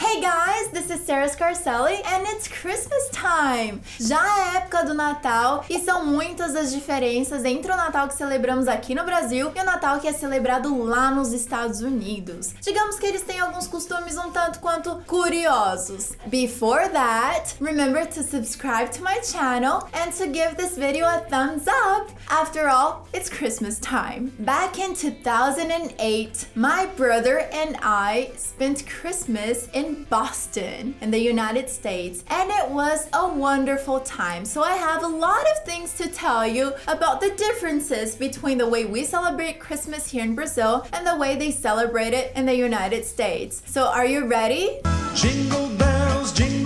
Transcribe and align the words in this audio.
Hey 0.00 0.20
guys, 0.20 0.68
this 0.70 0.90
is 0.90 1.04
Sarah 1.04 1.28
Scarcelli 1.28 2.00
and 2.06 2.24
it's 2.28 2.46
Christmas 2.46 3.08
time! 3.10 3.80
Já 3.98 4.16
é 4.16 4.56
época 4.58 4.84
do 4.84 4.94
Natal 4.94 5.64
e 5.68 5.80
são 5.80 6.06
muitas 6.06 6.54
as 6.54 6.72
diferenças 6.72 7.44
entre 7.44 7.72
o 7.72 7.76
Natal 7.76 8.06
que 8.06 8.14
celebramos 8.14 8.68
aqui 8.68 8.94
no 8.94 9.04
Brasil 9.04 9.50
e 9.52 9.60
o 9.60 9.64
Natal 9.64 9.98
que 9.98 10.06
é 10.06 10.12
celebrado 10.12 10.80
lá 10.84 11.10
nos 11.10 11.32
Estados 11.32 11.80
Unidos. 11.80 12.54
Digamos 12.60 12.96
que 12.96 13.06
eles 13.06 13.22
têm 13.22 13.40
alguns 13.40 13.66
costumes 13.66 14.16
um 14.16 14.30
tanto 14.30 14.60
quanto 14.60 15.02
curiosos. 15.04 16.12
Before 16.26 16.88
that, 16.90 17.56
remember 17.60 18.06
to 18.06 18.22
subscribe 18.22 18.90
to 18.92 19.02
my 19.02 19.20
channel 19.20 19.88
and 19.92 20.12
to 20.12 20.26
give 20.26 20.54
this 20.56 20.76
video 20.76 21.06
a 21.06 21.18
thumbs 21.28 21.66
up. 21.66 22.08
After 22.30 22.68
all, 22.68 23.08
it's 23.12 23.28
Christmas 23.28 23.80
time. 23.80 24.30
Back 24.38 24.78
in 24.78 24.94
2008, 24.94 26.46
my 26.54 26.86
brother 26.96 27.48
and 27.52 27.76
I 27.82 28.30
spent 28.36 28.86
Christmas 28.86 29.68
in 29.72 29.87
Boston 29.94 30.94
in 31.00 31.10
the 31.10 31.18
United 31.18 31.68
States, 31.68 32.24
and 32.28 32.50
it 32.50 32.70
was 32.70 33.08
a 33.12 33.28
wonderful 33.28 34.00
time. 34.00 34.44
So, 34.44 34.62
I 34.62 34.72
have 34.72 35.02
a 35.02 35.08
lot 35.08 35.44
of 35.52 35.64
things 35.64 35.94
to 35.98 36.08
tell 36.08 36.46
you 36.46 36.72
about 36.86 37.20
the 37.20 37.30
differences 37.30 38.14
between 38.14 38.58
the 38.58 38.68
way 38.68 38.84
we 38.84 39.04
celebrate 39.04 39.60
Christmas 39.60 40.10
here 40.10 40.24
in 40.24 40.34
Brazil 40.34 40.86
and 40.92 41.06
the 41.06 41.16
way 41.16 41.36
they 41.36 41.50
celebrate 41.50 42.12
it 42.12 42.32
in 42.34 42.46
the 42.46 42.56
United 42.56 43.04
States. 43.04 43.62
So, 43.66 43.86
are 43.86 44.06
you 44.06 44.26
ready? 44.26 44.80
Jingle 45.14 45.68
bells, 45.76 46.32
jingle 46.32 46.57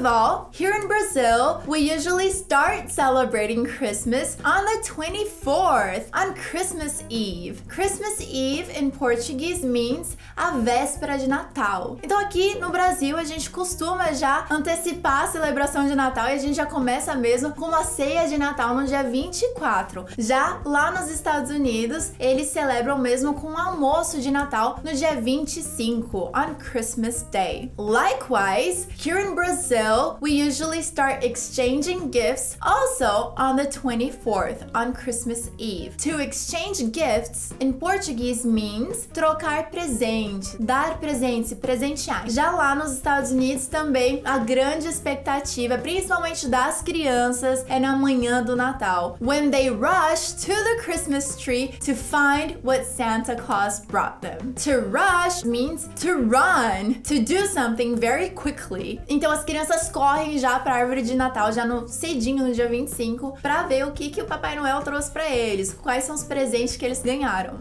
of 0.00 0.06
all, 0.06 0.48
here 0.50 0.72
in 0.72 0.88
Brazil, 0.88 1.62
we 1.66 1.80
usually 1.80 2.30
start 2.30 2.90
celebrating 2.90 3.66
Christmas 3.66 4.38
on 4.46 4.64
the 4.64 4.82
24th, 4.82 6.08
on 6.14 6.32
Christmas 6.34 7.04
Eve. 7.10 7.60
Christmas 7.68 8.18
Eve 8.22 8.70
in 8.70 8.90
Portuguese 8.90 9.62
means 9.62 10.16
a 10.38 10.52
véspera 10.52 11.18
de 11.18 11.28
Natal. 11.28 11.98
Então 12.02 12.18
aqui 12.18 12.58
no 12.58 12.70
Brasil 12.70 13.18
a 13.18 13.24
gente 13.24 13.50
costuma 13.50 14.14
já 14.14 14.46
antecipar 14.50 15.24
a 15.24 15.26
celebração 15.26 15.86
de 15.86 15.94
Natal 15.94 16.28
e 16.28 16.32
a 16.32 16.38
gente 16.38 16.54
já 16.54 16.64
começa 16.64 17.14
mesmo 17.14 17.52
com 17.52 17.66
uma 17.66 17.84
ceia 17.84 18.26
de 18.26 18.38
Natal 18.38 18.74
no 18.74 18.86
dia 18.86 19.02
24. 19.02 20.06
Já 20.16 20.62
lá 20.64 20.90
nos 20.90 21.10
Estados 21.10 21.50
Unidos, 21.50 22.12
eles 22.18 22.46
celebram 22.48 22.96
mesmo 22.96 23.34
com 23.34 23.48
um 23.48 23.58
almoço 23.58 24.18
de 24.18 24.30
Natal 24.30 24.80
no 24.82 24.94
dia 24.94 25.20
25, 25.20 26.32
on 26.34 26.54
Christmas 26.54 27.22
Day. 27.30 27.70
Likewise, 27.76 28.88
here 29.04 29.20
in 29.20 29.34
Brazil, 29.34 29.89
we 30.20 30.32
usually 30.32 30.82
start 30.82 31.24
exchanging 31.24 32.10
gifts 32.10 32.56
also 32.62 33.32
on 33.36 33.56
the 33.56 33.66
24th, 33.66 34.68
on 34.74 34.92
Christmas 34.92 35.50
Eve. 35.58 35.96
To 35.98 36.18
exchange 36.18 36.92
gifts 36.92 37.52
in 37.60 37.72
Portuguese 37.72 38.44
means 38.44 39.06
trocar 39.12 39.70
presente, 39.70 40.56
dar 40.60 40.98
presente, 40.98 41.48
se 41.48 41.56
presentear. 41.56 42.28
Já 42.28 42.50
lá 42.50 42.74
nos 42.74 42.92
Estados 42.92 43.30
Unidos 43.30 43.66
também 43.66 44.20
a 44.24 44.38
grande 44.38 44.86
expectativa, 44.86 45.78
principalmente 45.78 46.46
das 46.48 46.82
crianças, 46.82 47.64
é 47.68 47.80
na 47.80 47.96
manhã 47.96 48.42
do 48.42 48.54
Natal, 48.54 49.16
when 49.20 49.50
they 49.50 49.70
rush 49.70 50.32
to 50.34 50.52
the 50.52 50.82
Christmas 50.82 51.36
tree 51.36 51.68
to 51.84 51.94
find 51.94 52.56
what 52.62 52.84
Santa 52.84 53.34
Claus 53.34 53.80
brought 53.80 54.20
them. 54.20 54.52
To 54.64 54.80
rush 54.80 55.44
means 55.44 55.88
to 56.00 56.14
run, 56.14 57.02
to 57.04 57.20
do 57.20 57.46
something 57.46 57.96
very 57.96 58.30
quickly. 58.30 59.00
Então 59.08 59.32
as 59.32 59.44
crianças 59.44 59.79
correm 59.88 60.38
já 60.38 60.58
para 60.58 60.74
a 60.74 60.78
árvore 60.78 61.02
de 61.02 61.14
Natal 61.14 61.52
já 61.52 61.64
no 61.64 61.88
cedinho 61.88 62.46
no 62.46 62.52
dia 62.52 62.68
25 62.68 63.38
para 63.40 63.62
ver 63.62 63.86
o 63.86 63.92
que 63.92 64.10
que 64.10 64.20
o 64.20 64.26
Papai 64.26 64.56
Noel 64.56 64.82
trouxe 64.82 65.10
para 65.10 65.28
eles, 65.28 65.72
quais 65.72 66.04
são 66.04 66.14
os 66.14 66.24
presentes 66.24 66.76
que 66.76 66.84
eles 66.84 67.02
ganharam. 67.02 67.60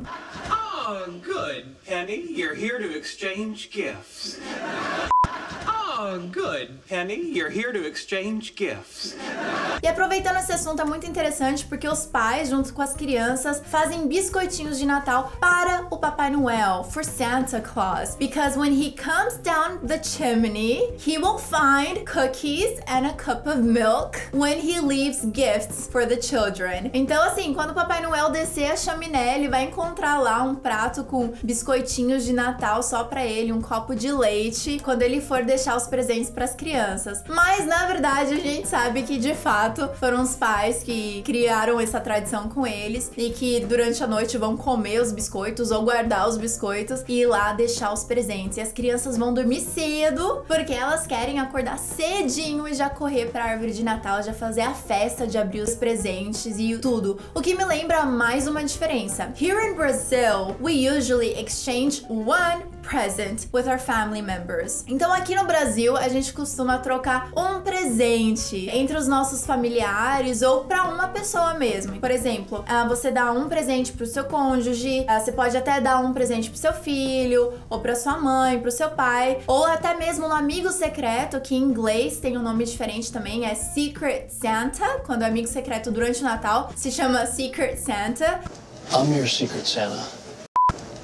Oh, 0.51 1.05
good, 1.23 1.75
Penny. 1.85 2.31
You're 2.31 2.55
here 2.55 2.79
to 2.79 2.97
exchange 2.97 3.69
gifts. 3.71 4.39
Oh, 6.01 6.17
good, 6.17 6.69
Penny. 6.87 7.19
You're 7.35 7.49
here 7.49 7.73
to 7.73 7.85
exchange 7.85 8.53
gifts. 8.55 9.17
E 9.83 9.85
aproveitando 9.85 10.37
esse 10.37 10.53
assunto 10.53 10.81
é 10.81 10.85
muito 10.85 11.05
interessante 11.05 11.65
porque 11.65 11.85
os 11.85 12.05
pais, 12.05 12.47
junto 12.47 12.73
com 12.73 12.81
as 12.81 12.93
crianças, 12.93 13.61
fazem 13.65 14.07
biscoitinhos 14.07 14.79
de 14.79 14.85
Natal 14.85 15.33
para 15.41 15.87
o 15.91 15.97
Papai 15.97 16.29
Noel, 16.29 16.85
for 16.85 17.03
Santa 17.03 17.59
Claus. 17.59 18.15
Because 18.15 18.57
when 18.57 18.71
he 18.71 18.91
comes 18.91 19.39
down 19.43 19.85
the 19.85 20.01
chimney, 20.01 20.89
he 21.05 21.17
will 21.17 21.37
find 21.37 22.05
cookies 22.05 22.79
and 22.87 23.05
a 23.05 23.13
cup 23.15 23.45
of 23.45 23.57
milk 23.57 24.21
when 24.31 24.57
he 24.57 24.79
leaves 24.79 25.25
gifts 25.33 25.89
for 25.91 26.07
the 26.07 26.21
children. 26.21 26.91
Então, 26.93 27.21
assim, 27.23 27.53
quando 27.53 27.71
o 27.71 27.73
Papai 27.73 28.01
Noel 28.01 28.29
descer 28.29 28.71
a 28.71 28.77
chaminé, 28.77 29.35
ele 29.35 29.49
vai 29.49 29.63
encontrar 29.63 30.17
lá 30.17 30.43
um 30.43 30.55
prato 30.55 31.03
com 31.03 31.33
biscoitinhos 31.43 32.23
de 32.23 32.31
Natal 32.31 32.81
só 32.81 33.03
para 33.03 33.25
ele, 33.25 33.51
um 33.51 33.61
copo 33.61 33.93
de 33.93 34.09
leite, 34.13 34.79
quando 34.81 35.01
ele 35.01 35.19
for 35.19 35.43
deixar 35.43 35.75
os 35.75 35.88
presentes 35.89 36.29
para 36.29 36.45
as 36.45 36.55
crianças. 36.55 37.23
Mas 37.27 37.65
na 37.65 37.85
verdade, 37.85 38.33
a 38.33 38.39
gente 38.39 38.67
sabe 38.67 39.03
que 39.03 39.17
de 39.17 39.35
fato 39.35 39.89
foram 39.95 40.21
os 40.21 40.35
pais 40.35 40.83
que 40.83 41.21
criaram 41.23 41.79
essa 41.79 41.99
tradição 41.99 42.47
com 42.47 42.65
eles 42.65 43.11
e 43.17 43.31
que 43.31 43.59
durante 43.61 44.03
a 44.03 44.07
noite 44.07 44.37
vão 44.37 44.55
comer 44.55 45.01
os 45.01 45.11
biscoitos 45.11 45.71
ou 45.71 45.83
guardar 45.83 46.27
os 46.27 46.37
biscoitos 46.37 47.03
e 47.07 47.21
ir 47.21 47.25
lá 47.25 47.53
deixar 47.53 47.91
os 47.91 48.03
presentes. 48.03 48.57
E 48.57 48.61
as 48.61 48.71
crianças 48.71 49.17
vão 49.17 49.33
dormir 49.33 49.61
cedo 49.61 50.43
porque 50.47 50.73
elas 50.73 51.05
querem 51.05 51.39
acordar 51.39 51.77
cedinho 51.77 52.67
e 52.67 52.73
já 52.73 52.89
correr 52.89 53.27
para 53.27 53.43
a 53.43 53.47
árvore 53.49 53.71
de 53.71 53.83
Natal, 53.83 54.21
já 54.21 54.33
fazer 54.33 54.61
a 54.61 54.73
festa 54.73 55.25
de 55.25 55.37
abrir 55.37 55.61
os 55.61 55.75
presentes 55.75 56.57
e 56.57 56.77
tudo. 56.77 57.19
O 57.33 57.41
que 57.41 57.55
me 57.55 57.65
lembra 57.65 58.05
mais 58.05 58.47
uma 58.47 58.63
diferença. 58.63 59.33
Here 59.39 59.67
in 59.67 59.75
Brazil, 59.75 60.55
we 60.61 60.89
usually 60.89 61.39
exchange 61.39 62.03
one 62.09 62.63
present 62.81 63.47
with 63.53 63.67
our 63.67 63.79
family 63.79 64.21
members. 64.21 64.83
Então 64.87 65.13
aqui 65.13 65.35
no 65.35 65.45
Brasil 65.45 65.78
a 65.87 66.09
gente 66.09 66.33
costuma 66.33 66.77
trocar 66.77 67.31
um 67.35 67.61
presente 67.61 68.69
entre 68.71 68.97
os 68.97 69.07
nossos 69.07 69.45
familiares 69.45 70.41
ou 70.41 70.65
para 70.65 70.83
uma 70.83 71.07
pessoa 71.07 71.53
mesmo. 71.53 71.99
Por 71.99 72.11
exemplo, 72.11 72.63
ah, 72.67 72.85
você 72.87 73.11
dá 73.11 73.31
um 73.31 73.47
presente 73.47 73.93
pro 73.93 74.05
seu 74.05 74.25
cônjuge, 74.25 75.05
ah, 75.07 75.19
você 75.19 75.31
pode 75.31 75.55
até 75.55 75.79
dar 75.79 75.99
um 75.99 76.13
presente 76.13 76.49
pro 76.49 76.59
seu 76.59 76.73
filho 76.73 77.53
ou 77.69 77.79
para 77.79 77.95
sua 77.95 78.17
mãe, 78.17 78.59
pro 78.59 78.71
seu 78.71 78.89
pai, 78.91 79.39
ou 79.47 79.65
até 79.65 79.95
mesmo 79.95 80.27
um 80.27 80.33
amigo 80.33 80.71
secreto, 80.71 81.39
que 81.39 81.55
em 81.55 81.61
inglês 81.61 82.17
tem 82.17 82.37
um 82.37 82.43
nome 82.43 82.65
diferente 82.65 83.11
também, 83.11 83.45
é 83.45 83.55
Secret 83.55 84.27
Santa, 84.29 85.01
quando 85.05 85.23
é 85.23 85.27
amigo 85.27 85.47
secreto 85.47 85.91
durante 85.91 86.21
o 86.21 86.23
Natal, 86.23 86.71
se 86.75 86.91
chama 86.91 87.25
Secret 87.25 87.77
Santa. 87.77 88.41
I'm 88.91 89.15
your 89.15 89.27
secret 89.27 89.67
Santa. 89.67 90.03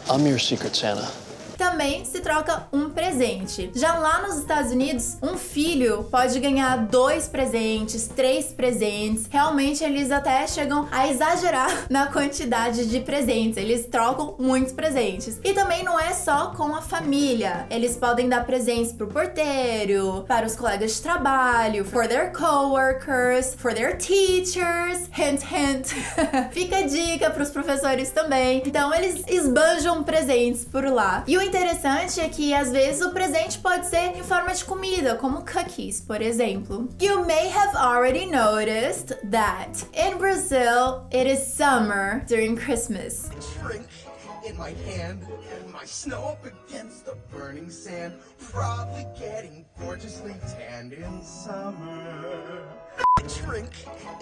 I'm 0.10 0.28
your 0.28 0.40
secret 0.40 0.76
Santa. 0.76 1.25
Também 1.58 2.06
se 2.06 2.20
troca 2.20 2.68
um 2.72 2.90
presente. 2.90 3.72
Já 3.74 3.98
lá 3.98 4.22
nos 4.22 4.38
Estados 4.38 4.72
Unidos, 4.72 5.18
um 5.22 5.38
filho 5.38 6.06
pode 6.12 6.40
ganhar 6.40 6.78
dois 6.88 7.28
presentes, 7.28 8.08
três 8.08 8.48
presentes. 8.48 9.26
Realmente 9.30 9.84
eles 9.84 10.12
até 10.12 10.46
chegam 10.48 10.88
a 10.92 11.08
exagerar 11.08 11.86
na 11.90 12.08
quantidade 12.08 12.88
de 12.88 13.00
presentes. 13.00 13.58
Eles 13.58 13.86
trocam 13.86 14.36
muitos 14.40 14.74
presentes. 14.74 15.40
E 15.44 15.54
também 15.54 15.84
não 15.84 16.00
é 16.00 16.14
só 16.14 16.48
com 16.48 16.76
a 16.76 16.82
família. 16.82 17.66
Eles 17.70 17.96
podem 17.96 18.28
dar 18.28 18.46
presentes 18.46 18.92
pro 18.92 19.08
porteiro, 19.08 20.26
para 20.28 20.46
os 20.46 20.56
colegas 20.56 20.96
de 20.96 21.02
trabalho, 21.02 21.86
for 21.86 22.08
their 22.08 22.32
coworkers, 22.32 23.56
for 23.56 23.74
their 23.74 23.98
teachers. 23.98 25.10
Hint, 25.18 25.42
hint. 25.52 25.94
Fica 26.52 26.78
a 26.78 26.82
dica 26.82 27.30
pros 27.30 27.50
professores 27.50 28.12
também. 28.12 28.62
Então 28.66 28.94
eles 28.94 29.24
esbanjam 29.28 30.04
presentes 30.04 30.66
por 30.66 30.86
lá. 30.86 31.24
E 31.28 31.38
o 31.38 31.42
interessante 31.46 32.20
é 32.20 32.30
que 32.30 32.54
às 32.54 32.72
vezes 32.72 33.02
o 33.02 33.12
presente 33.12 33.60
pode 33.60 33.88
ser 33.88 34.18
em 34.18 34.24
forma 34.24 34.54
de 34.54 34.66
comida, 34.66 35.16
como 35.16 35.46
cookies, 35.46 36.02
por 36.02 36.22
exemplo. 36.22 36.90
You 37.02 37.26
may 37.26 37.50
have 37.50 37.76
already 37.76 38.26
noticed 38.26 39.16
that 39.30 39.86
in 39.94 40.18
Brazil 40.18 41.08
it 41.12 41.30
is 41.30 41.40
summer 41.40 42.24
during 42.28 42.56
Christmas. 42.56 43.30
in 44.46 44.56
my 44.58 44.74
hand, 44.86 45.26
my 45.74 45.86
snow 45.86 46.24
up 46.26 46.46
against 46.46 47.06
the 47.06 47.16
burning 47.32 47.70
sand, 47.70 48.14
probably 48.52 49.06
getting 49.18 49.66
gorgeously 49.80 50.36
tanned 50.58 50.94
in 50.94 51.24
summer. 51.24 52.64
Drink 53.44 53.72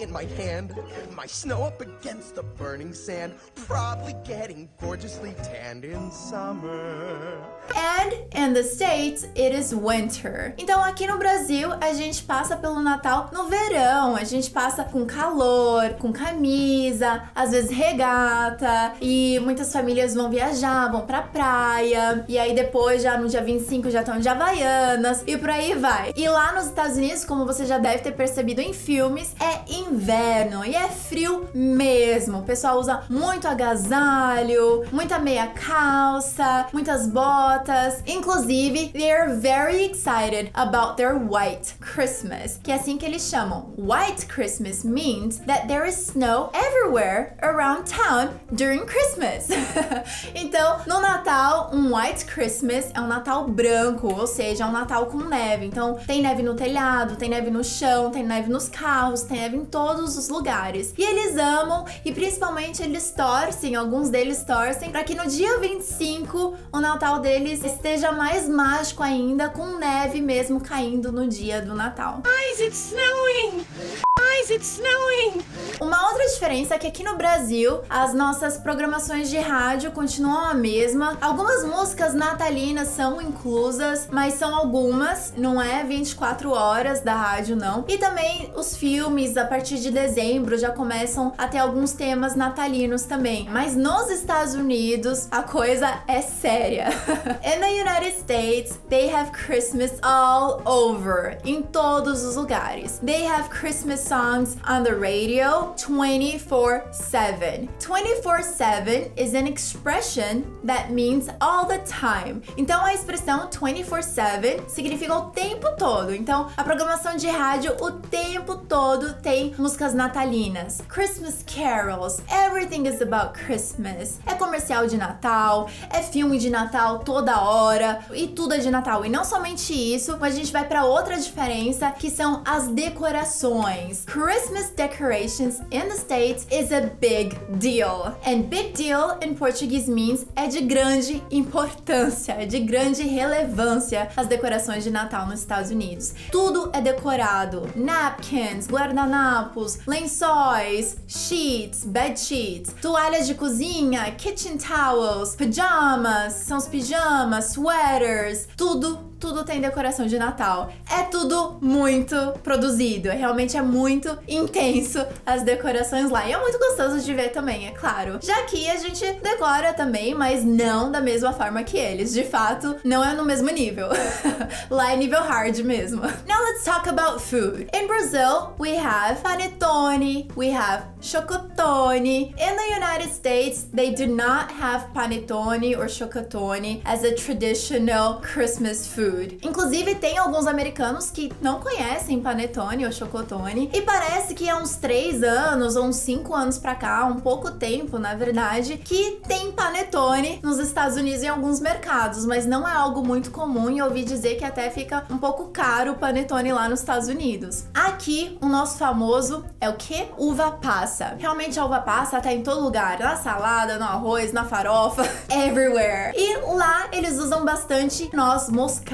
in 0.00 0.10
my 0.10 0.24
hand, 0.24 0.74
my 1.14 1.26
snow 1.26 1.64
up 1.64 1.82
against 1.82 2.36
the 2.36 2.42
burning 2.42 2.94
sand, 2.94 3.34
probably 3.54 4.14
getting 4.24 4.68
gorgeously 4.80 5.34
tanned 5.42 5.84
in 5.84 6.10
summer. 6.10 7.38
And 7.76 8.14
in 8.34 8.54
the 8.54 8.62
States, 8.62 9.24
it 9.34 9.54
is 9.54 9.74
winter. 9.74 10.54
Então 10.56 10.82
aqui 10.82 11.06
no 11.06 11.18
Brasil, 11.18 11.72
a 11.80 11.92
gente 11.92 12.22
passa 12.22 12.56
pelo 12.56 12.80
Natal 12.80 13.28
no 13.32 13.46
verão. 13.46 14.16
A 14.16 14.24
gente 14.24 14.50
passa 14.50 14.84
com 14.84 15.04
calor, 15.04 15.94
com 15.98 16.10
camisa, 16.10 17.24
às 17.34 17.50
vezes 17.50 17.70
regata, 17.70 18.94
e 19.02 19.38
muitas 19.40 19.70
famílias 19.70 20.14
vão 20.14 20.30
viajar, 20.30 20.90
vão 20.90 21.06
pra 21.06 21.20
praia. 21.20 22.24
E 22.26 22.38
aí 22.38 22.54
depois, 22.54 23.02
já 23.02 23.18
no 23.18 23.28
dia 23.28 23.42
25, 23.42 23.90
já 23.90 24.00
estão 24.00 24.13
coleção 24.14 24.18
de 24.18 24.28
havaianas 24.28 25.22
e 25.26 25.36
por 25.36 25.50
aí 25.50 25.74
vai. 25.74 26.12
E 26.16 26.28
lá 26.28 26.52
nos 26.52 26.66
Estados 26.66 26.96
Unidos, 26.96 27.24
como 27.24 27.44
você 27.44 27.64
já 27.64 27.78
deve 27.78 27.98
ter 27.98 28.12
percebido 28.12 28.60
em 28.60 28.72
filmes, 28.72 29.34
é 29.40 29.72
inverno 29.72 30.64
e 30.64 30.74
é 30.74 30.88
frio 30.88 31.48
mesmo. 31.54 32.38
O 32.38 32.42
pessoal 32.42 32.78
usa 32.78 33.02
muito 33.08 33.48
agasalho, 33.48 34.84
muita 34.92 35.18
meia 35.18 35.48
calça, 35.48 36.66
muitas 36.72 37.06
botas. 37.06 38.02
Inclusive, 38.06 38.90
they 38.92 39.10
are 39.10 39.34
very 39.34 39.84
excited 39.84 40.50
about 40.54 40.96
their 40.96 41.14
white 41.16 41.74
Christmas, 41.80 42.58
que 42.62 42.70
é 42.70 42.76
assim 42.76 42.96
que 42.96 43.06
eles 43.06 43.28
chamam. 43.28 43.72
White 43.76 44.26
Christmas 44.26 44.84
means 44.84 45.38
that 45.46 45.66
there 45.66 45.88
is 45.88 45.96
snow 45.96 46.50
everywhere 46.54 47.36
around 47.42 47.84
town 47.86 48.30
during 48.52 48.84
Christmas. 48.86 49.48
então, 50.34 50.80
no 50.86 51.00
Natal, 51.00 51.70
um 51.72 51.94
White 51.94 52.26
Christmas 52.26 52.90
é 52.94 53.00
um 53.00 53.06
Natal 53.06 53.48
branco, 53.48 53.93
ou 54.02 54.26
seja, 54.26 54.64
é 54.64 54.66
um 54.66 54.72
Natal 54.72 55.06
com 55.06 55.18
neve. 55.18 55.66
Então, 55.66 55.94
tem 56.06 56.22
neve 56.22 56.42
no 56.42 56.54
telhado, 56.54 57.16
tem 57.16 57.28
neve 57.28 57.50
no 57.50 57.62
chão, 57.62 58.10
tem 58.10 58.22
neve 58.22 58.50
nos 58.50 58.68
carros, 58.68 59.22
tem 59.22 59.40
neve 59.40 59.56
em 59.56 59.64
todos 59.64 60.16
os 60.16 60.28
lugares. 60.28 60.94
E 60.96 61.02
eles 61.02 61.36
amam 61.36 61.84
e 62.04 62.12
principalmente 62.12 62.82
eles 62.82 63.10
torcem, 63.10 63.74
alguns 63.74 64.10
deles 64.10 64.44
torcem, 64.44 64.90
para 64.90 65.04
que 65.04 65.14
no 65.14 65.26
dia 65.26 65.58
25 65.58 66.54
o 66.72 66.80
Natal 66.80 67.20
deles 67.20 67.64
esteja 67.64 68.12
mais 68.12 68.48
mágico 68.48 69.02
ainda, 69.02 69.48
com 69.48 69.78
neve 69.78 70.20
mesmo 70.20 70.60
caindo 70.60 71.12
no 71.12 71.28
dia 71.28 71.62
do 71.62 71.74
Natal. 71.74 72.22
Guys, 72.22 72.60
it's 72.60 72.92
snowing! 72.92 74.03
Guys, 74.44 74.50
it's 74.50 74.78
snowing! 74.78 75.42
Uma 75.80 76.08
outra 76.08 76.26
diferença 76.26 76.74
é 76.74 76.78
que 76.78 76.86
aqui 76.86 77.02
no 77.02 77.16
Brasil 77.16 77.80
as 77.88 78.12
nossas 78.12 78.58
programações 78.58 79.30
de 79.30 79.38
rádio 79.38 79.90
continuam 79.90 80.44
a 80.44 80.54
mesma. 80.54 81.16
Algumas 81.20 81.64
músicas 81.64 82.14
natalinas 82.14 82.88
são 82.88 83.20
inclusas, 83.22 84.06
mas 84.10 84.34
são 84.34 84.54
algumas, 84.54 85.32
não 85.36 85.60
é 85.60 85.82
24 85.82 86.50
horas 86.50 87.00
da 87.00 87.14
rádio 87.14 87.56
não. 87.56 87.84
E 87.88 87.96
também 87.96 88.52
os 88.54 88.76
filmes 88.76 89.36
a 89.36 89.46
partir 89.46 89.78
de 89.78 89.90
dezembro 89.90 90.58
já 90.58 90.70
começam 90.70 91.32
a 91.38 91.48
ter 91.48 91.58
alguns 91.58 91.92
temas 91.92 92.34
natalinos 92.36 93.02
também. 93.02 93.48
Mas 93.50 93.74
nos 93.74 94.10
Estados 94.10 94.54
Unidos 94.54 95.26
a 95.30 95.42
coisa 95.42 96.02
é 96.06 96.20
séria. 96.20 96.88
In 97.44 97.60
the 97.60 97.80
United 97.80 98.18
States, 98.18 98.78
they 98.90 99.10
have 99.12 99.30
Christmas 99.32 99.92
all 100.02 100.60
over, 100.66 101.38
em 101.44 101.62
todos 101.62 102.22
os 102.22 102.36
lugares. 102.36 103.00
They 103.04 103.26
have 103.26 103.48
Christmas 103.48 104.00
songs 104.00 104.33
on 104.34 104.82
the 104.82 104.92
radio 104.92 105.72
24/7. 105.76 107.68
24/7 107.78 109.12
is 109.16 109.34
an 109.34 109.46
expression 109.46 110.42
that 110.64 110.92
means 110.92 111.28
all 111.40 111.66
the 111.66 111.78
time. 111.78 112.42
Então 112.56 112.84
a 112.84 112.92
expressão 112.92 113.48
24/7 113.48 114.62
significa 114.68 115.14
o 115.14 115.30
tempo 115.30 115.68
todo. 115.78 116.12
Então 116.14 116.48
a 116.56 116.64
programação 116.64 117.16
de 117.16 117.28
rádio 117.28 117.76
o 117.80 117.92
tempo 117.92 118.56
todo 118.56 119.14
tem 119.14 119.54
músicas 119.56 119.94
natalinas, 119.94 120.82
Christmas 120.88 121.44
carols, 121.44 122.20
everything 122.28 122.88
is 122.88 123.00
about 123.00 123.38
Christmas. 123.38 124.18
É 124.26 124.34
comercial 124.34 124.86
de 124.86 124.96
Natal, 124.96 125.68
é 125.90 126.02
filme 126.02 126.38
de 126.38 126.50
Natal 126.50 126.98
toda 127.00 127.40
hora 127.40 128.00
e 128.12 128.26
tudo 128.26 128.54
é 128.54 128.58
de 128.58 128.70
Natal. 128.70 129.04
E 129.04 129.08
não 129.08 129.24
somente 129.24 129.72
isso, 129.72 130.16
mas 130.20 130.34
a 130.34 130.36
gente 130.36 130.52
vai 130.52 130.64
para 130.64 130.84
outra 130.84 131.16
diferença 131.16 131.90
que 131.92 132.10
são 132.10 132.42
as 132.44 132.68
decorações. 132.68 134.04
Christmas 134.24 134.70
decorations 134.70 135.60
in 135.70 135.86
the 135.90 135.94
States 135.94 136.46
is 136.50 136.72
a 136.72 136.90
big 136.98 137.36
deal. 137.58 138.16
And 138.24 138.48
big 138.48 138.72
deal 138.72 139.18
in 139.20 139.34
Portuguese 139.34 139.86
means 139.86 140.24
é 140.34 140.46
de 140.46 140.62
grande 140.62 141.22
importância, 141.30 142.32
é 142.32 142.46
de 142.46 142.60
grande 142.60 143.02
relevância 143.02 144.08
as 144.16 144.26
decorações 144.26 144.82
de 144.82 144.90
Natal 144.90 145.26
nos 145.26 145.40
Estados 145.40 145.70
Unidos. 145.70 146.14
Tudo 146.32 146.70
é 146.72 146.80
decorado: 146.80 147.68
napkins, 147.76 148.66
guardanapos, 148.66 149.80
lençóis, 149.86 150.96
sheets, 151.06 151.84
bed 151.84 152.18
sheets, 152.18 152.74
toalhas 152.80 153.26
de 153.26 153.34
cozinha, 153.34 154.10
kitchen 154.12 154.56
towels, 154.56 155.36
pajamas, 155.36 156.32
são 156.32 156.56
os 156.56 156.66
pijamas, 156.66 157.52
sweaters, 157.52 158.48
tudo 158.56 159.03
tudo 159.18 159.44
tem 159.44 159.60
decoração 159.60 160.06
de 160.06 160.18
Natal. 160.18 160.72
É 160.90 161.02
tudo 161.04 161.58
muito 161.60 162.16
produzido, 162.42 163.08
realmente 163.10 163.56
é 163.56 163.62
muito 163.62 164.16
intenso 164.28 165.04
as 165.24 165.42
decorações 165.42 166.10
lá. 166.10 166.28
E 166.28 166.32
é 166.32 166.38
muito 166.38 166.58
gostoso 166.58 167.00
de 167.00 167.14
ver 167.14 167.30
também, 167.30 167.66
é 167.66 167.70
claro. 167.70 168.18
Já 168.22 168.42
que 168.42 168.68
a 168.68 168.76
gente 168.76 169.04
decora 169.22 169.72
também, 169.72 170.14
mas 170.14 170.44
não 170.44 170.90
da 170.90 171.00
mesma 171.00 171.32
forma 171.32 171.62
que 171.62 171.76
eles. 171.76 172.12
De 172.12 172.24
fato, 172.24 172.76
não 172.84 173.04
é 173.04 173.12
no 173.14 173.24
mesmo 173.24 173.50
nível. 173.50 173.88
lá 174.70 174.92
é 174.92 174.96
nível 174.96 175.22
hard 175.22 175.58
mesmo. 175.60 176.02
Now 176.02 176.42
let's 176.44 176.64
talk 176.64 176.88
about 176.88 177.20
food. 177.20 177.68
In 177.74 177.86
Brazil, 177.86 178.54
we 178.58 178.76
have 178.76 179.22
panetone, 179.22 180.28
we 180.36 180.50
have 180.50 180.84
chocotone. 181.00 182.34
In 182.38 182.56
the 182.56 182.74
United 182.74 183.12
States, 183.12 183.66
they 183.72 183.94
do 183.94 184.06
not 184.06 184.50
have 184.52 184.88
panetone 184.94 185.76
or 185.76 185.86
chocotone 185.86 186.82
as 186.84 187.04
a 187.04 187.14
traditional 187.14 188.20
Christmas 188.20 188.86
food. 188.86 189.03
Inclusive, 189.42 189.94
tem 189.96 190.18
alguns 190.18 190.46
americanos 190.46 191.10
que 191.10 191.32
não 191.40 191.60
conhecem 191.60 192.20
panetone 192.20 192.86
ou 192.86 192.92
chocotone. 192.92 193.70
E 193.72 193.82
parece 193.82 194.34
que 194.34 194.48
há 194.48 194.56
uns 194.56 194.76
3 194.76 195.22
anos 195.22 195.76
ou 195.76 195.84
uns 195.84 195.96
5 195.96 196.34
anos 196.34 196.58
pra 196.58 196.74
cá, 196.74 197.04
um 197.04 197.20
pouco 197.20 197.50
tempo, 197.50 197.98
na 197.98 198.14
verdade, 198.14 198.76
que 198.78 199.20
tem 199.26 199.52
panetone 199.52 200.40
nos 200.42 200.58
Estados 200.58 200.96
Unidos 200.96 201.22
em 201.22 201.28
alguns 201.28 201.60
mercados, 201.60 202.24
mas 202.24 202.46
não 202.46 202.66
é 202.66 202.72
algo 202.72 203.02
muito 203.06 203.30
comum 203.30 203.70
e 203.70 203.82
ouvi 203.82 204.04
dizer 204.04 204.36
que 204.36 204.44
até 204.44 204.70
fica 204.70 205.04
um 205.10 205.18
pouco 205.18 205.48
caro 205.48 205.92
o 205.92 205.96
panetone 205.96 206.52
lá 206.52 206.68
nos 206.68 206.80
Estados 206.80 207.08
Unidos. 207.08 207.64
Aqui, 207.74 208.38
o 208.40 208.46
nosso 208.46 208.78
famoso 208.78 209.44
é 209.60 209.68
o 209.68 209.74
que? 209.74 210.06
Uva 210.16 210.52
passa. 210.52 211.14
Realmente 211.18 211.58
a 211.58 211.64
uva 211.64 211.80
passa 211.80 212.20
tá 212.20 212.32
em 212.32 212.42
todo 212.42 212.62
lugar, 212.62 212.98
na 212.98 213.16
salada, 213.16 213.78
no 213.78 213.84
arroz, 213.84 214.32
na 214.32 214.44
farofa, 214.44 215.02
everywhere. 215.30 216.12
E 216.16 216.36
lá 216.54 216.88
eles 216.92 217.18
usam 217.18 217.44
bastante 217.44 218.08
noz 218.14 218.48
moscada. 218.48 218.93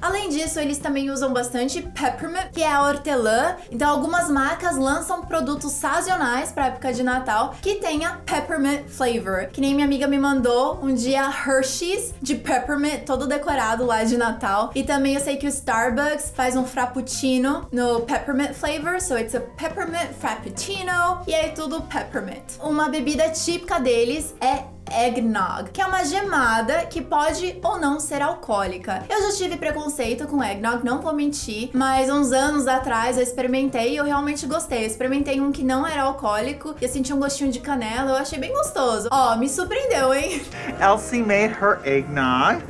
Além 0.00 0.28
disso, 0.28 0.60
eles 0.60 0.78
também 0.78 1.10
usam 1.10 1.32
bastante 1.32 1.80
peppermint, 1.80 2.50
que 2.52 2.62
é 2.62 2.72
a 2.72 2.82
hortelã. 2.82 3.56
Então 3.70 3.88
algumas 3.88 4.30
marcas 4.30 4.76
lançam 4.76 5.22
produtos 5.22 5.72
sazonais 5.72 6.52
para 6.52 6.66
época 6.66 6.92
de 6.92 7.02
Natal 7.02 7.54
que 7.60 7.76
tenha 7.76 8.20
peppermint 8.26 8.86
flavor. 8.88 9.46
Que 9.46 9.60
nem 9.60 9.74
minha 9.74 9.86
amiga 9.86 10.06
me 10.06 10.18
mandou 10.18 10.78
um 10.82 10.94
dia 10.94 11.22
Hershey's 11.22 12.14
de 12.20 12.34
peppermint 12.34 13.04
todo 13.04 13.26
decorado 13.26 13.84
lá 13.84 14.04
de 14.04 14.16
Natal. 14.16 14.70
E 14.74 14.82
também 14.82 15.14
eu 15.14 15.20
sei 15.20 15.36
que 15.36 15.46
o 15.46 15.48
Starbucks 15.48 16.32
faz 16.34 16.56
um 16.56 16.64
frappuccino 16.64 17.68
no 17.72 18.00
peppermint 18.00 18.52
flavor, 18.52 19.00
so 19.00 19.16
it's 19.16 19.34
a 19.34 19.40
peppermint 19.40 20.12
frappuccino 20.18 21.22
e 21.26 21.34
aí 21.34 21.52
tudo 21.52 21.82
peppermint. 21.82 22.58
Uma 22.60 22.88
bebida 22.88 23.28
típica 23.30 23.78
deles 23.78 24.34
é 24.40 24.64
eggnog, 24.92 25.70
que 25.72 25.80
é 25.80 25.86
uma 25.86 26.04
gemada 26.04 26.86
que 26.86 27.00
pode 27.00 27.58
ou 27.62 27.78
não 27.78 28.00
ser 28.00 28.22
alcoólica. 28.22 29.04
Eu 29.08 29.22
já 29.22 29.36
tive 29.36 29.56
preconceito 29.56 30.26
com 30.26 30.42
eggnog, 30.42 30.84
não 30.84 31.00
vou 31.00 31.12
mentir, 31.12 31.70
mas 31.72 32.10
uns 32.10 32.32
anos 32.32 32.66
atrás 32.66 33.16
eu 33.16 33.22
experimentei 33.22 33.92
e 33.92 33.96
eu 33.96 34.04
realmente 34.04 34.46
gostei. 34.46 34.84
Eu 34.84 34.86
experimentei 34.86 35.40
um 35.40 35.52
que 35.52 35.62
não 35.62 35.86
era 35.86 36.02
alcoólico 36.02 36.74
e 36.80 36.84
eu 36.84 36.88
senti 36.88 37.12
um 37.12 37.18
gostinho 37.18 37.50
de 37.50 37.60
canela, 37.60 38.10
eu 38.10 38.16
achei 38.16 38.38
bem 38.38 38.52
gostoso. 38.52 39.08
Ó, 39.10 39.36
me 39.36 39.48
surpreendeu, 39.48 40.14
hein? 40.14 40.42
Elsie 40.80 41.22
made 41.22 41.54
her 41.54 41.80
eggnog. 41.84 42.62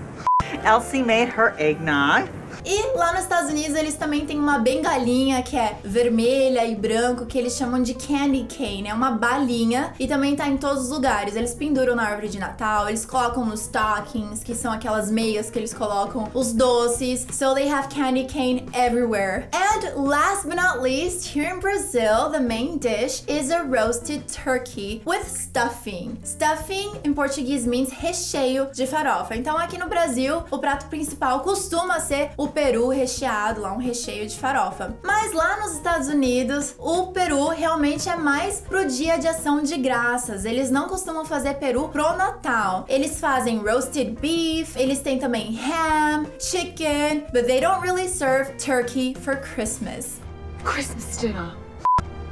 Elsie 0.65 1.03
made 1.03 1.31
her 1.31 1.55
eggnog. 1.59 2.29
E 2.65 2.97
lá 2.97 3.13
nos 3.13 3.23
Estados 3.23 3.51
Unidos 3.51 3.77
eles 3.77 3.95
também 3.95 4.27
têm 4.27 4.39
uma 4.39 4.59
bengalinha 4.59 5.43
que 5.43 5.57
é 5.57 5.77
vermelha 5.85 6.67
e 6.67 6.75
branco 6.75 7.27
que 7.27 7.39
eles 7.39 7.57
chamam 7.57 7.83
de 7.83 7.95
candy 7.95 8.47
cane, 8.49 8.89
é 8.89 8.95
uma 8.95 9.11
balinha 9.11 9.93
e 9.99 10.07
também 10.07 10.35
tá 10.35 10.49
em 10.49 10.57
todos 10.57 10.85
os 10.85 10.91
lugares. 10.91 11.37
Eles 11.37 11.55
penduram 11.55 11.95
na 11.95 12.05
árvore 12.05 12.29
de 12.29 12.39
Natal, 12.39 12.89
eles 12.89 13.05
colocam 13.07 13.45
nos 13.45 13.63
stockings, 13.63 14.43
que 14.43 14.55
são 14.55 14.73
aquelas 14.73 15.11
meias 15.11 15.51
que 15.51 15.59
eles 15.59 15.73
colocam, 15.73 16.29
os 16.35 16.53
doces. 16.53 17.27
So 17.33 17.55
they 17.55 17.69
have 17.69 17.89
candy 17.89 18.25
cane 18.25 18.67
everywhere. 18.73 19.49
And 19.53 20.09
last 20.09 20.47
but 20.47 20.57
not 20.57 20.83
least, 20.83 21.27
here 21.37 21.49
in 21.55 21.61
Brazil, 21.61 22.31
the 22.31 22.41
main 22.41 22.79
dish 22.79 23.23
is 23.29 23.51
a 23.51 23.63
roasted 23.63 24.27
turkey 24.27 25.03
with 25.07 25.25
stuffing. 25.27 26.19
Stuffing 26.25 26.93
em 27.05 27.13
português 27.13 27.67
means 27.67 27.91
recheio 27.91 28.69
de 28.73 28.87
farofa. 28.87 29.37
Então 29.37 29.57
aqui 29.57 29.79
no 29.79 29.89
Brasil, 29.89 30.43
o 30.51 30.59
prato 30.59 30.87
principal 30.87 31.41
costuma 31.41 32.01
ser 32.01 32.31
o 32.37 32.48
peru 32.51 32.89
recheado, 32.89 33.61
lá 33.61 33.73
um 33.73 33.79
recheio 33.79 34.27
de 34.27 34.37
farofa. 34.37 34.97
Mas 35.03 35.33
lá 35.33 35.59
nos 35.61 35.73
Estados 35.73 36.09
Unidos, 36.09 36.75
o 36.79 37.09
peru 37.09 37.49
realmente 37.49 38.09
é 38.09 38.17
mais 38.17 38.61
pro 38.61 38.87
dia 38.87 39.19
de 39.19 39.29
ação 39.29 39.63
de 39.63 39.77
graças. 39.77 40.45
Eles 40.45 40.71
não 40.71 40.89
costumam 40.89 41.25
fazer 41.25 41.55
peru 41.55 41.89
pro 41.89 42.17
Natal. 42.17 42.85
Eles 42.89 43.21
fazem 43.21 43.59
roasted 43.59 44.17
beef, 44.21 44.77
eles 44.77 45.01
têm 45.01 45.19
também 45.19 45.59
ham, 45.59 46.27
chicken, 46.39 47.27
but 47.33 47.47
they 47.47 47.61
don't 47.61 47.81
really 47.83 48.09
serve 48.09 48.53
turkey 48.57 49.15
for 49.15 49.37
Christmas. 49.37 50.21
Christmas 50.65 51.19
dinner. 51.19 51.55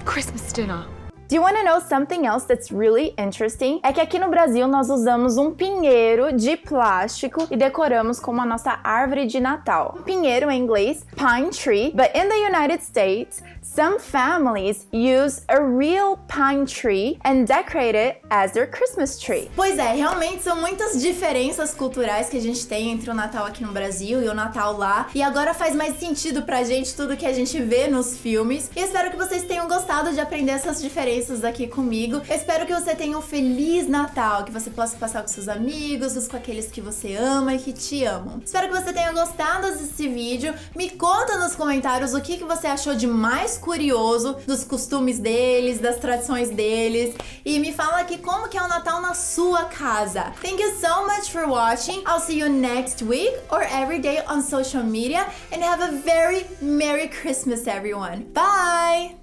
Christmas 0.05 0.53
dinner. 0.53 0.96
Do 1.29 1.35
you 1.35 1.43
want 1.43 1.57
to 1.57 1.65
know 1.65 1.81
something 1.81 2.25
else 2.25 2.45
that's 2.45 2.71
really 2.71 3.13
interesting? 3.19 3.81
É 3.83 3.93
que 3.93 4.01
aqui 4.01 4.17
no 4.17 4.31
Brasil 4.31 4.69
nós 4.69 4.89
usamos 4.89 5.37
um 5.37 5.51
pinheiro 5.51 6.33
de 6.33 6.57
plástico 6.57 7.49
e 7.51 7.57
decoramos 7.57 8.21
como 8.21 8.41
a 8.41 8.47
nossa 8.47 8.79
árvore 8.85 9.27
de 9.27 9.41
Natal. 9.41 9.99
Pinheiro 10.05 10.49
em 10.49 10.63
inglês, 10.63 11.05
pine 11.17 11.51
tree, 11.51 11.91
but 11.91 12.15
in 12.15 12.29
the 12.29 12.47
United 12.47 12.81
States, 12.81 13.43
some 13.61 13.99
families 13.99 14.87
use 14.93 15.43
a 15.49 15.61
real 15.61 16.17
pine 16.29 16.65
tree 16.65 17.19
and 17.25 17.45
decorate 17.45 17.97
it 17.97 18.21
as 18.31 18.53
their 18.53 18.71
Christmas 18.71 19.19
tree. 19.19 19.51
Pois 19.57 19.81
é, 19.81 19.95
realmente 19.95 20.45
são 20.45 20.61
muitas 20.61 21.03
diferenças 21.03 21.75
culturais 21.75 22.29
que 22.29 22.37
a 22.37 22.41
gente 22.41 22.65
tem 22.69 22.93
entre 22.93 23.11
o 23.11 23.15
Natal 23.15 23.47
aqui 23.47 23.65
no 23.65 23.73
Brasil 23.73 24.23
e 24.23 24.29
o 24.29 24.35
Natal 24.35 24.77
lá. 24.77 25.09
E 25.13 25.25
agora 25.25 25.53
faz 25.53 25.75
mais 25.75 25.99
sentido 25.99 26.43
pra 26.43 26.63
gente 26.63 26.95
tudo 26.95 27.17
que 27.17 27.27
a 27.27 27.33
gente 27.33 27.61
vê 27.61 27.89
nos 27.89 28.17
filmes. 28.17 28.71
E 28.77 28.81
espero 28.81 29.11
que 29.11 29.17
vocês 29.17 29.43
tenham 29.43 29.67
gostado 29.67 30.13
de 30.13 30.21
aprender 30.21 30.53
essas 30.53 30.81
diferenças 30.81 31.16
aqui 31.45 31.67
comigo. 31.67 32.21
Eu 32.29 32.37
espero 32.37 32.67
que 32.67 32.75
você 32.75 32.95
tenha 32.95 33.17
um 33.17 33.23
feliz 33.23 33.89
Natal, 33.89 34.45
que 34.45 34.53
você 34.53 34.69
possa 34.69 34.97
passar 34.97 35.23
com 35.23 35.29
seus 35.29 35.49
amigos, 35.49 36.29
com 36.29 36.37
aqueles 36.37 36.71
que 36.71 36.81
você 36.81 37.15
ama 37.15 37.55
e 37.55 37.59
que 37.59 37.73
te 37.73 38.05
amam. 38.05 38.41
Espero 38.45 38.69
que 38.69 38.75
você 38.75 38.93
tenha 38.93 39.13
gostado 39.13 39.71
desse 39.73 40.09
vídeo. 40.09 40.55
Me 40.75 40.91
conta 40.91 41.39
nos 41.39 41.55
comentários 41.55 42.13
o 42.13 42.21
que, 42.21 42.37
que 42.37 42.45
você 42.45 42.67
achou 42.67 42.95
de 42.95 43.07
mais 43.07 43.57
curioso 43.57 44.37
dos 44.47 44.65
costumes 44.65 45.19
deles, 45.19 45.79
das 45.79 45.97
tradições 45.97 46.51
deles. 46.51 47.15
E 47.45 47.59
me 47.59 47.73
fala 47.73 48.01
aqui 48.01 48.19
como 48.19 48.49
que 48.49 48.59
é 48.59 48.63
o 48.63 48.69
Natal 48.69 49.01
na 49.01 49.15
sua 49.15 49.65
casa. 49.65 50.33
Thank 50.43 50.63
you 50.63 50.73
so 50.79 51.07
much 51.07 51.31
for 51.31 51.47
watching. 51.49 52.03
I'll 52.07 52.21
see 52.21 52.39
you 52.39 52.49
next 52.49 53.03
week 53.03 53.35
or 53.51 53.63
every 53.63 54.01
day 54.01 54.23
on 54.29 54.43
social 54.43 54.85
media. 54.85 55.27
And 55.53 55.63
have 55.63 55.83
a 55.83 55.93
very 56.03 56.45
Merry 56.61 57.09
Christmas, 57.09 57.67
everyone. 57.67 58.27
Bye! 58.35 59.17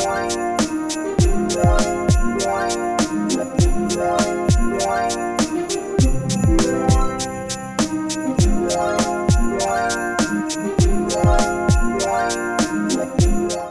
Thank 0.00 0.32
you. 5.16 5.29